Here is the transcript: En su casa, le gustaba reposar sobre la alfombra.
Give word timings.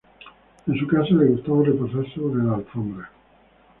En 0.65 0.79
su 0.79 0.87
casa, 0.87 1.13
le 1.13 1.27
gustaba 1.27 1.63
reposar 1.63 2.03
sobre 2.15 2.43
la 2.43 2.55
alfombra. 2.55 3.11